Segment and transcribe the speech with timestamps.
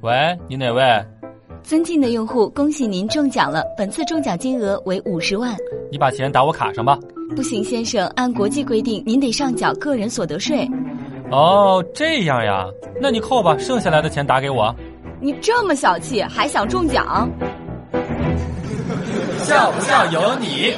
[0.00, 0.82] 喂，你哪位？
[1.60, 3.64] 尊敬的用户，恭喜您中奖了！
[3.76, 5.56] 本次中奖金额为五十万。
[5.90, 6.96] 你把钱打我卡上吧。
[7.34, 10.68] 不行，先生，按国际规定，您得上缴个人所得税。
[11.32, 12.64] 哦，这样呀，
[13.00, 14.72] 那你扣吧，剩下来的钱打给我。
[15.20, 17.28] 你这么小气，还想中奖？
[19.38, 20.74] 笑不笑由你。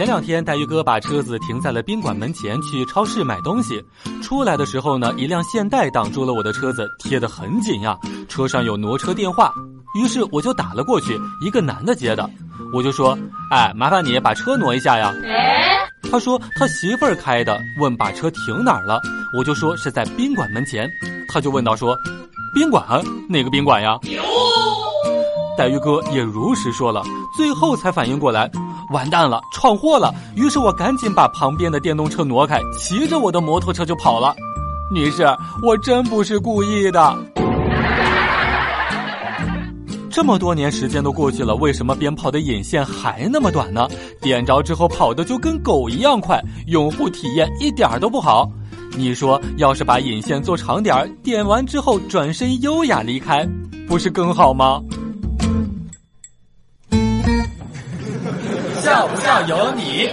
[0.00, 3.84] 前两天，黛玉哥把车子停在了宾馆门前，去超市买东西。
[4.22, 7.98] 出来的时候呢，一辆现代挡住了我的车子，贴得很紧呀。
[8.26, 9.52] 车上有挪车电话，
[9.94, 12.30] 于是我就打了过去，一个男的接的，
[12.72, 13.14] 我就说
[13.52, 15.12] ：“哎，麻烦你把车挪一下呀。”
[16.10, 18.98] 他说他媳妇儿开的，问把车停哪儿了，
[19.36, 20.88] 我就说是在宾馆门前。
[21.28, 21.94] 他就问到说
[22.56, 22.82] ：“宾馆
[23.28, 23.98] 哪个宾馆呀？”
[25.58, 27.02] 黛玉哥也如实说了，
[27.36, 28.50] 最后才反应过来。
[28.90, 30.12] 完蛋了，闯祸了！
[30.34, 34.34] 于是我赶紧把旁边的电动车挪开，骑着我的摩托车就跑了。
[34.92, 35.24] 女士，
[35.62, 37.16] 我真不是故意的。
[40.10, 43.88] 这么多年时间都过去了，为什么鞭炮的引线还那么短呢？
[44.20, 48.50] 点着之后跑的就跟狗一样快，用户体验一点都不好。
[48.96, 53.48] 你说，要是把引线做长点儿，点完之后转身优雅离开，
[53.86, 54.82] 不是更好吗？
[58.90, 60.10] 笑不笑由你。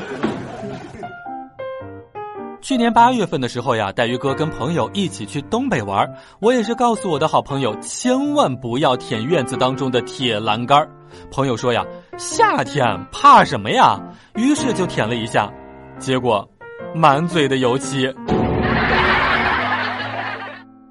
[2.61, 6.07] 去年八月份的时候呀，带鱼哥跟朋友一起去东北玩，
[6.39, 10.87] 我也是告诉我的好朋友，千万不要舔院子当中的铁栏杆。
[11.31, 11.83] 朋友说呀，
[12.19, 13.99] 夏天怕什么呀？
[14.35, 15.51] 于是就舔了一下，
[15.97, 16.47] 结果
[16.93, 18.13] 满嘴的油漆。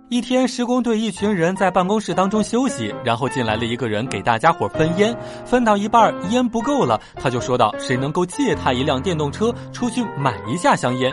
[0.08, 5.12] 一天，施工队一群人在办公室当中休息，然后进来了一个人给大家伙分烟，
[5.44, 11.12] 分到一半烟不够了，他就说道：“谁能够借他一辆电动车出去买一下香烟？”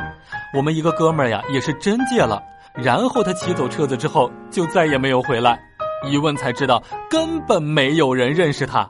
[0.56, 2.40] 我们一个哥们儿呀也是真借了，
[2.76, 5.60] 然后他骑走车子之后就再也没有回来，
[6.08, 8.88] 一问才知道根本没有人认识他，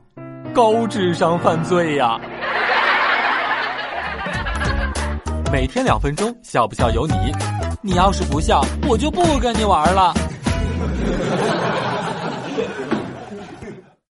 [0.53, 2.19] 高智商犯罪呀！
[5.49, 7.13] 每天两分钟，笑不笑由你。
[7.85, 10.13] 你要是不笑，我就不跟你玩了。